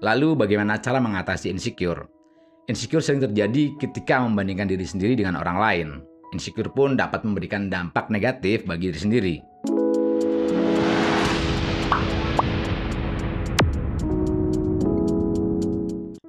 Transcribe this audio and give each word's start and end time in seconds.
Lalu 0.00 0.32
bagaimana 0.32 0.80
cara 0.80 0.96
mengatasi 0.96 1.52
insecure? 1.52 2.08
Insecure 2.72 3.04
sering 3.04 3.20
terjadi 3.20 3.76
ketika 3.76 4.24
membandingkan 4.24 4.64
diri 4.64 4.88
sendiri 4.88 5.12
dengan 5.12 5.36
orang 5.36 5.58
lain. 5.60 5.88
Insecure 6.32 6.72
pun 6.72 6.96
dapat 6.96 7.20
memberikan 7.20 7.68
dampak 7.68 8.08
negatif 8.08 8.64
bagi 8.64 8.88
diri 8.88 9.00
sendiri. 9.00 9.36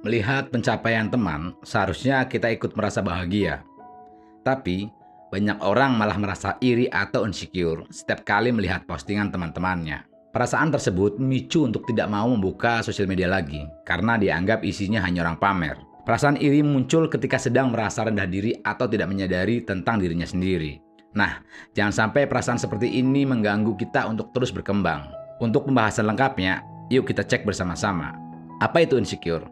Melihat 0.04 0.52
pencapaian 0.52 1.08
teman, 1.08 1.56
seharusnya 1.64 2.28
kita 2.28 2.52
ikut 2.52 2.76
merasa 2.76 3.00
bahagia. 3.00 3.64
Tapi, 4.44 4.92
banyak 5.32 5.64
orang 5.64 5.96
malah 5.96 6.20
merasa 6.20 6.60
iri 6.60 6.92
atau 6.92 7.24
insecure 7.24 7.88
setiap 7.88 8.20
kali 8.20 8.52
melihat 8.52 8.84
postingan 8.84 9.32
teman-temannya. 9.32 10.11
Perasaan 10.32 10.72
tersebut 10.72 11.20
memicu 11.20 11.68
untuk 11.68 11.84
tidak 11.84 12.08
mau 12.08 12.24
membuka 12.24 12.80
sosial 12.80 13.04
media 13.04 13.28
lagi 13.28 13.68
karena 13.84 14.16
dianggap 14.16 14.64
isinya 14.64 15.04
hanya 15.04 15.28
orang 15.28 15.36
pamer. 15.36 15.76
Perasaan 16.08 16.40
iri 16.40 16.64
muncul 16.64 17.04
ketika 17.12 17.36
sedang 17.36 17.68
merasa 17.68 18.08
rendah 18.08 18.24
diri 18.24 18.56
atau 18.64 18.88
tidak 18.88 19.12
menyadari 19.12 19.60
tentang 19.60 20.00
dirinya 20.00 20.24
sendiri. 20.24 20.80
Nah, 21.12 21.44
jangan 21.76 21.92
sampai 21.92 22.24
perasaan 22.24 22.56
seperti 22.56 22.88
ini 22.96 23.28
mengganggu 23.28 23.76
kita 23.76 24.08
untuk 24.08 24.32
terus 24.32 24.48
berkembang. 24.48 25.12
Untuk 25.36 25.68
pembahasan 25.68 26.08
lengkapnya, 26.08 26.64
yuk 26.88 27.04
kita 27.12 27.28
cek 27.28 27.44
bersama-sama. 27.44 28.16
Apa 28.64 28.88
itu 28.88 28.96
insecure? 28.96 29.44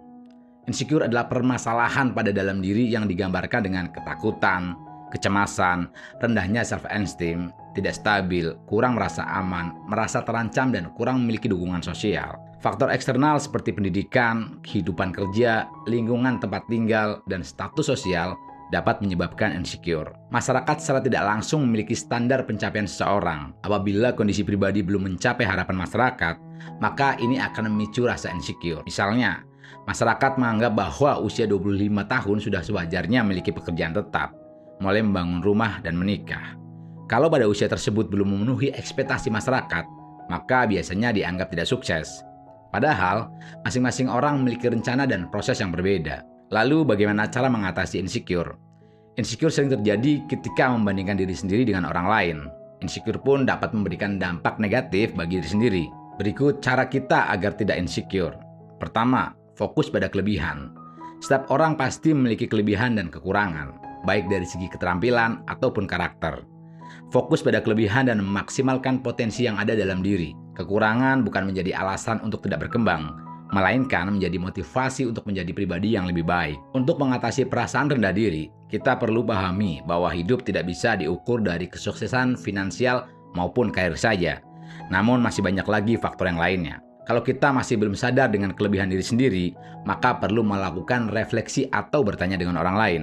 Insecure 0.64 1.04
adalah 1.04 1.28
permasalahan 1.28 2.16
pada 2.16 2.32
dalam 2.32 2.64
diri 2.64 2.88
yang 2.88 3.04
digambarkan 3.04 3.68
dengan 3.68 3.92
ketakutan, 3.92 4.80
kecemasan, 5.10 5.90
rendahnya 6.22 6.62
self-esteem, 6.62 7.50
tidak 7.74 7.94
stabil, 7.94 8.54
kurang 8.66 8.98
merasa 8.98 9.26
aman, 9.26 9.74
merasa 9.86 10.22
terancam, 10.22 10.74
dan 10.74 10.90
kurang 10.94 11.22
memiliki 11.22 11.46
dukungan 11.46 11.82
sosial. 11.82 12.38
Faktor 12.60 12.92
eksternal 12.92 13.40
seperti 13.40 13.72
pendidikan, 13.72 14.60
kehidupan 14.60 15.16
kerja, 15.16 15.64
lingkungan 15.88 16.36
tempat 16.42 16.68
tinggal, 16.68 17.24
dan 17.24 17.40
status 17.40 17.88
sosial 17.88 18.36
dapat 18.70 19.02
menyebabkan 19.02 19.50
insecure. 19.56 20.14
Masyarakat 20.30 20.76
secara 20.78 21.00
tidak 21.02 21.26
langsung 21.26 21.66
memiliki 21.66 21.96
standar 21.96 22.46
pencapaian 22.46 22.86
seseorang. 22.86 23.56
Apabila 23.66 24.14
kondisi 24.14 24.46
pribadi 24.46 24.80
belum 24.80 25.10
mencapai 25.10 25.42
harapan 25.42 25.76
masyarakat, 25.76 26.34
maka 26.78 27.18
ini 27.18 27.42
akan 27.42 27.72
memicu 27.72 28.06
rasa 28.06 28.30
insecure. 28.30 28.84
Misalnya, 28.86 29.42
masyarakat 29.90 30.38
menganggap 30.38 30.72
bahwa 30.76 31.18
usia 31.18 31.50
25 31.50 32.06
tahun 32.06 32.38
sudah 32.38 32.62
sewajarnya 32.62 33.26
memiliki 33.26 33.50
pekerjaan 33.50 33.96
tetap 33.96 34.39
mulai 34.80 35.04
membangun 35.04 35.44
rumah 35.44 35.78
dan 35.84 35.94
menikah. 35.94 36.56
Kalau 37.06 37.28
pada 37.28 37.46
usia 37.46 37.68
tersebut 37.68 38.08
belum 38.08 38.34
memenuhi 38.34 38.72
ekspektasi 38.72 39.28
masyarakat, 39.28 39.84
maka 40.32 40.64
biasanya 40.64 41.12
dianggap 41.12 41.52
tidak 41.52 41.68
sukses. 41.68 42.24
Padahal, 42.70 43.28
masing-masing 43.66 44.06
orang 44.06 44.40
memiliki 44.40 44.70
rencana 44.70 45.04
dan 45.04 45.26
proses 45.28 45.58
yang 45.58 45.74
berbeda. 45.74 46.22
Lalu 46.54 46.86
bagaimana 46.86 47.26
cara 47.26 47.50
mengatasi 47.50 47.98
insecure? 47.98 48.54
Insecure 49.18 49.50
sering 49.50 49.74
terjadi 49.74 50.22
ketika 50.30 50.70
membandingkan 50.70 51.18
diri 51.18 51.34
sendiri 51.34 51.66
dengan 51.66 51.90
orang 51.90 52.06
lain. 52.06 52.38
Insecure 52.80 53.18
pun 53.18 53.42
dapat 53.42 53.74
memberikan 53.74 54.22
dampak 54.22 54.62
negatif 54.62 55.12
bagi 55.18 55.42
diri 55.42 55.50
sendiri. 55.50 55.84
Berikut 56.16 56.62
cara 56.62 56.86
kita 56.86 57.26
agar 57.34 57.58
tidak 57.58 57.74
insecure. 57.74 58.38
Pertama, 58.78 59.34
fokus 59.58 59.90
pada 59.90 60.06
kelebihan. 60.06 60.70
Setiap 61.18 61.50
orang 61.50 61.74
pasti 61.74 62.14
memiliki 62.14 62.46
kelebihan 62.46 62.96
dan 62.96 63.10
kekurangan 63.12 63.89
baik 64.04 64.28
dari 64.30 64.46
segi 64.46 64.70
keterampilan 64.70 65.44
ataupun 65.48 65.84
karakter. 65.84 66.44
Fokus 67.10 67.42
pada 67.42 67.58
kelebihan 67.58 68.06
dan 68.06 68.22
memaksimalkan 68.22 69.02
potensi 69.02 69.46
yang 69.46 69.58
ada 69.58 69.74
dalam 69.74 70.02
diri. 70.02 70.34
Kekurangan 70.54 71.26
bukan 71.26 71.50
menjadi 71.50 71.74
alasan 71.78 72.22
untuk 72.22 72.46
tidak 72.46 72.68
berkembang, 72.68 73.16
melainkan 73.50 74.10
menjadi 74.10 74.38
motivasi 74.38 75.10
untuk 75.10 75.26
menjadi 75.26 75.50
pribadi 75.50 75.98
yang 75.98 76.06
lebih 76.06 76.22
baik. 76.22 76.58
Untuk 76.74 77.02
mengatasi 77.02 77.50
perasaan 77.50 77.90
rendah 77.90 78.14
diri, 78.14 78.50
kita 78.70 78.94
perlu 78.98 79.26
pahami 79.26 79.82
bahwa 79.82 80.10
hidup 80.14 80.46
tidak 80.46 80.70
bisa 80.70 80.94
diukur 80.94 81.42
dari 81.42 81.66
kesuksesan 81.66 82.38
finansial 82.38 83.10
maupun 83.34 83.74
karir 83.74 83.98
saja. 83.98 84.38
Namun 84.90 85.18
masih 85.18 85.42
banyak 85.42 85.66
lagi 85.66 85.94
faktor 85.98 86.30
yang 86.30 86.38
lainnya. 86.38 86.78
Kalau 87.10 87.26
kita 87.26 87.50
masih 87.50 87.74
belum 87.74 87.98
sadar 87.98 88.30
dengan 88.30 88.54
kelebihan 88.54 88.86
diri 88.86 89.02
sendiri, 89.02 89.46
maka 89.82 90.14
perlu 90.14 90.46
melakukan 90.46 91.10
refleksi 91.10 91.66
atau 91.74 92.06
bertanya 92.06 92.38
dengan 92.38 92.54
orang 92.62 92.76
lain. 92.78 93.02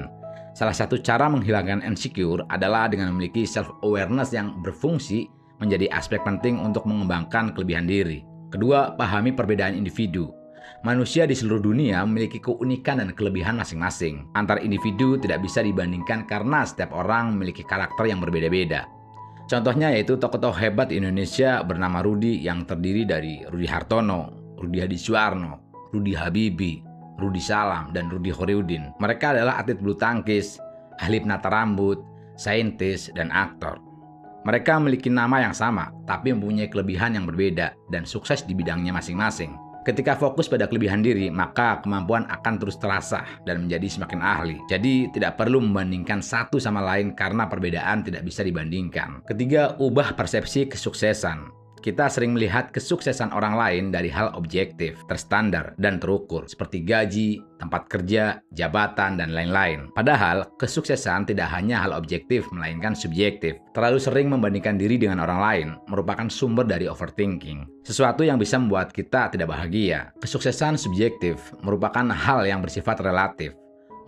Salah 0.57 0.73
satu 0.73 0.97
cara 0.97 1.29
menghilangkan 1.29 1.85
insecure 1.85 2.41
adalah 2.50 2.90
dengan 2.90 3.13
memiliki 3.13 3.45
self-awareness 3.45 4.34
yang 4.34 4.57
berfungsi 4.66 5.29
menjadi 5.62 5.85
aspek 5.94 6.18
penting 6.25 6.57
untuk 6.57 6.81
mengembangkan 6.90 7.53
kelebihan 7.53 7.85
diri. 7.85 8.25
Kedua, 8.50 8.97
pahami 8.97 9.38
perbedaan 9.38 9.78
individu. 9.78 10.34
Manusia 10.81 11.29
di 11.29 11.38
seluruh 11.38 11.62
dunia 11.62 12.01
memiliki 12.09 12.41
keunikan 12.41 12.97
dan 12.97 13.13
kelebihan 13.13 13.62
masing-masing. 13.62 14.34
Antar 14.34 14.57
individu 14.66 15.22
tidak 15.22 15.45
bisa 15.45 15.62
dibandingkan 15.62 16.25
karena 16.25 16.66
setiap 16.66 16.89
orang 16.97 17.38
memiliki 17.38 17.62
karakter 17.62 18.09
yang 18.09 18.18
berbeda-beda. 18.18 18.89
Contohnya 19.45 19.94
yaitu 19.94 20.18
tokoh-tokoh 20.18 20.57
hebat 20.57 20.89
Indonesia 20.89 21.62
bernama 21.62 22.01
Rudi 22.01 22.41
yang 22.41 22.66
terdiri 22.66 23.06
dari 23.06 23.45
Rudi 23.45 23.69
Hartono, 23.69 24.34
Rudi 24.57 24.81
Hadisuarno, 24.81 25.69
Rudi 25.94 26.18
Habibi, 26.18 26.87
Rudi 27.17 27.41
Salam, 27.41 27.91
dan 27.91 28.07
Rudi 28.07 28.29
Horiudin. 28.29 28.94
Mereka 29.01 29.33
adalah 29.33 29.61
atlet 29.61 29.78
bulu 29.81 29.97
tangkis, 29.97 30.61
ahli 31.01 31.22
penata 31.22 31.50
rambut, 31.50 32.01
saintis, 32.38 33.09
dan 33.17 33.33
aktor. 33.33 33.81
Mereka 34.45 34.79
memiliki 34.79 35.11
nama 35.11 35.44
yang 35.44 35.51
sama, 35.51 35.91
tapi 36.07 36.31
mempunyai 36.31 36.72
kelebihan 36.72 37.19
yang 37.19 37.27
berbeda 37.27 37.75
dan 37.91 38.07
sukses 38.07 38.47
di 38.47 38.56
bidangnya 38.56 38.95
masing-masing. 38.95 39.67
Ketika 39.83 40.19
fokus 40.19 40.51
pada 40.51 40.67
kelebihan 40.67 41.00
diri, 41.00 41.31
maka 41.31 41.79
kemampuan 41.79 42.27
akan 42.27 42.59
terus 42.59 42.75
terasa 42.75 43.23
dan 43.47 43.63
menjadi 43.63 43.88
semakin 43.88 44.19
ahli. 44.19 44.59
Jadi, 44.67 45.07
tidak 45.16 45.39
perlu 45.39 45.63
membandingkan 45.63 46.19
satu 46.19 46.59
sama 46.59 46.83
lain 46.83 47.16
karena 47.16 47.47
perbedaan 47.47 48.03
tidak 48.03 48.27
bisa 48.27 48.44
dibandingkan. 48.44 49.23
Ketiga, 49.23 49.79
ubah 49.79 50.11
persepsi 50.19 50.67
kesuksesan. 50.67 51.66
Kita 51.88 52.12
sering 52.12 52.36
melihat 52.36 52.75
kesuksesan 52.75 53.31
orang 53.31 53.56
lain 53.56 53.96
dari 53.96 54.12
hal 54.12 54.36
objektif, 54.36 55.00
terstandar, 55.08 55.72
dan 55.80 56.03
terukur, 56.03 56.44
seperti 56.44 56.84
gaji, 56.84 57.40
tempat 57.64 57.88
kerja, 57.88 58.44
jabatan, 58.52 59.16
dan 59.16 59.31
lain-lain. 59.31 59.88
Padahal, 59.96 60.52
kesuksesan 60.59 61.31
tidak 61.31 61.48
hanya 61.56 61.80
hal 61.80 61.96
objektif, 61.96 62.44
melainkan 62.52 62.92
subjektif. 62.92 63.56
Terlalu 63.72 64.03
sering 64.03 64.28
membandingkan 64.28 64.75
diri 64.75 65.00
dengan 65.00 65.24
orang 65.24 65.40
lain 65.40 65.68
merupakan 65.88 66.28
sumber 66.28 66.68
dari 66.68 66.92
overthinking, 66.92 67.88
sesuatu 67.88 68.28
yang 68.28 68.36
bisa 68.36 68.59
membuat 68.59 68.92
kita 68.92 69.31
tidak 69.31 69.48
bahagia. 69.48 70.12
Kesuksesan 70.19 70.75
subjektif 70.75 71.40
merupakan 71.64 72.04
hal 72.12 72.44
yang 72.44 72.59
bersifat 72.59 73.00
relatif. 73.00 73.56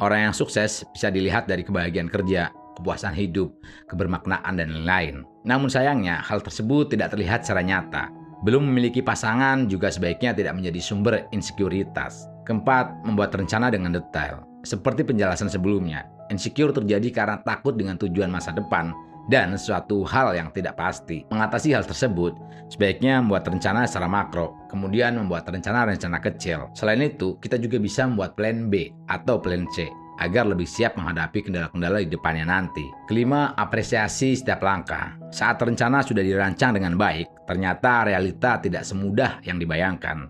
Orang 0.03 0.31
yang 0.31 0.35
sukses 0.35 0.83
bisa 0.91 1.07
dilihat 1.07 1.47
dari 1.47 1.63
kebahagiaan 1.63 2.11
kerja, 2.11 2.51
kepuasan 2.79 3.11
hidup, 3.11 3.51
kebermaknaan, 3.91 4.55
dan 4.55 4.71
lain-lain. 4.71 5.27
Namun 5.43 5.67
sayangnya, 5.67 6.23
hal 6.23 6.39
tersebut 6.39 6.95
tidak 6.95 7.11
terlihat 7.11 7.43
secara 7.43 7.59
nyata. 7.59 8.07
Belum 8.47 8.63
memiliki 8.63 9.03
pasangan 9.03 9.67
juga 9.67 9.91
sebaiknya 9.91 10.31
tidak 10.31 10.55
menjadi 10.55 10.79
sumber 10.79 11.27
insekuritas. 11.35 12.23
Keempat, 12.47 13.03
membuat 13.03 13.35
rencana 13.35 13.67
dengan 13.67 13.91
detail. 13.91 14.47
Seperti 14.63 15.03
penjelasan 15.03 15.51
sebelumnya, 15.51 16.07
insecure 16.31 16.71
terjadi 16.71 17.11
karena 17.11 17.37
takut 17.43 17.75
dengan 17.75 17.99
tujuan 17.99 18.31
masa 18.31 18.55
depan 18.55 18.95
dan 19.29 19.53
suatu 19.55 20.01
hal 20.07 20.33
yang 20.33 20.49
tidak 20.55 20.75
pasti. 20.79 21.23
Mengatasi 21.29 21.77
hal 21.77 21.85
tersebut, 21.85 22.33
sebaiknya 22.73 23.21
membuat 23.21 23.45
rencana 23.45 23.85
secara 23.85 24.09
makro, 24.09 24.57
kemudian 24.67 25.15
membuat 25.15 25.45
rencana-rencana 25.45 26.17
kecil. 26.17 26.67
Selain 26.73 26.99
itu, 26.99 27.37
kita 27.37 27.61
juga 27.61 27.77
bisa 27.77 28.09
membuat 28.09 28.33
plan 28.33 28.67
B 28.67 28.89
atau 29.05 29.37
plan 29.37 29.69
C 29.75 29.85
agar 30.19 30.45
lebih 30.45 30.67
siap 30.67 30.99
menghadapi 30.99 31.47
kendala-kendala 31.47 32.03
di 32.03 32.11
depannya 32.11 32.45
nanti. 32.45 32.83
Kelima, 33.07 33.55
apresiasi 33.55 34.35
setiap 34.35 34.61
langkah. 34.61 35.15
Saat 35.31 35.63
rencana 35.63 36.03
sudah 36.03 36.21
dirancang 36.21 36.75
dengan 36.75 36.99
baik, 36.99 37.47
ternyata 37.47 38.05
realita 38.05 38.59
tidak 38.59 38.83
semudah 38.83 39.39
yang 39.47 39.57
dibayangkan. 39.57 40.27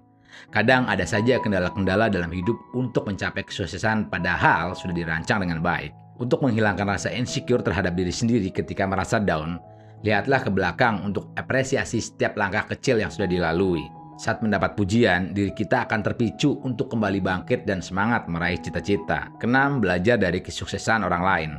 Kadang 0.54 0.88
ada 0.88 1.04
saja 1.04 1.42
kendala-kendala 1.42 2.08
dalam 2.08 2.32
hidup 2.32 2.56
untuk 2.72 3.10
mencapai 3.10 3.44
kesuksesan 3.44 4.08
padahal 4.08 4.78
sudah 4.78 4.96
dirancang 4.96 5.44
dengan 5.44 5.60
baik. 5.60 5.92
Untuk 6.20 6.44
menghilangkan 6.44 6.88
rasa 6.88 7.10
insecure 7.12 7.64
terhadap 7.64 7.96
diri 7.96 8.12
sendiri 8.12 8.52
ketika 8.52 8.84
merasa 8.84 9.20
down, 9.20 9.60
lihatlah 10.04 10.44
ke 10.44 10.52
belakang 10.52 11.04
untuk 11.04 11.32
apresiasi 11.36 12.00
setiap 12.00 12.36
langkah 12.40 12.68
kecil 12.72 13.00
yang 13.00 13.12
sudah 13.12 13.28
dilalui. 13.28 13.99
Saat 14.20 14.44
mendapat 14.44 14.76
pujian, 14.76 15.32
diri 15.32 15.56
kita 15.56 15.88
akan 15.88 16.04
terpicu 16.04 16.60
untuk 16.68 16.92
kembali 16.92 17.24
bangkit 17.24 17.64
dan 17.64 17.80
semangat 17.80 18.28
meraih 18.28 18.60
cita-cita. 18.60 19.32
Kenam, 19.40 19.80
belajar 19.80 20.20
dari 20.20 20.44
kesuksesan 20.44 21.08
orang 21.08 21.24
lain. 21.24 21.52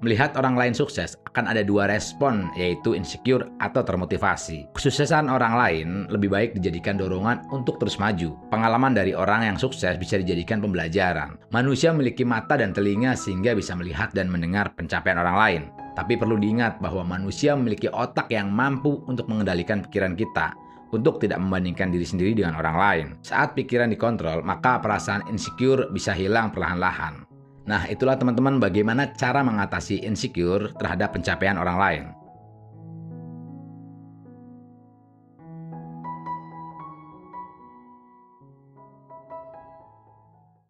Melihat 0.00 0.32
orang 0.40 0.56
lain 0.56 0.72
sukses 0.72 1.12
akan 1.28 1.52
ada 1.52 1.60
dua 1.60 1.84
respon, 1.84 2.48
yaitu 2.56 2.96
insecure 2.96 3.44
atau 3.60 3.84
termotivasi. 3.84 4.72
Kesuksesan 4.72 5.28
orang 5.28 5.52
lain 5.52 5.88
lebih 6.08 6.32
baik 6.32 6.56
dijadikan 6.56 6.96
dorongan 6.96 7.44
untuk 7.52 7.76
terus 7.76 8.00
maju. 8.00 8.32
Pengalaman 8.48 8.96
dari 8.96 9.12
orang 9.12 9.52
yang 9.52 9.60
sukses 9.60 10.00
bisa 10.00 10.16
dijadikan 10.16 10.64
pembelajaran. 10.64 11.36
Manusia 11.52 11.92
memiliki 11.92 12.24
mata 12.24 12.56
dan 12.56 12.72
telinga 12.72 13.12
sehingga 13.12 13.52
bisa 13.52 13.76
melihat 13.76 14.08
dan 14.16 14.32
mendengar 14.32 14.72
pencapaian 14.72 15.20
orang 15.20 15.36
lain. 15.36 15.62
Tapi 15.92 16.16
perlu 16.16 16.40
diingat 16.40 16.80
bahwa 16.80 17.04
manusia 17.04 17.52
memiliki 17.52 17.92
otak 17.92 18.32
yang 18.32 18.48
mampu 18.48 19.04
untuk 19.04 19.28
mengendalikan 19.28 19.84
pikiran 19.84 20.16
kita 20.16 20.56
untuk 20.90 21.22
tidak 21.22 21.38
membandingkan 21.38 21.90
diri 21.90 22.06
sendiri 22.06 22.34
dengan 22.34 22.58
orang 22.58 22.76
lain. 22.76 23.06
Saat 23.22 23.54
pikiran 23.54 23.90
dikontrol, 23.90 24.42
maka 24.42 24.82
perasaan 24.82 25.26
insecure 25.30 25.88
bisa 25.90 26.14
hilang 26.14 26.50
perlahan-lahan. 26.50 27.26
Nah, 27.70 27.86
itulah 27.86 28.18
teman-teman 28.18 28.58
bagaimana 28.58 29.14
cara 29.14 29.46
mengatasi 29.46 30.02
insecure 30.02 30.74
terhadap 30.74 31.14
pencapaian 31.14 31.54
orang 31.54 31.78
lain. 31.78 32.02